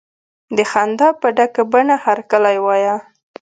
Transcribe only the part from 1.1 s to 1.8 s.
په ډکه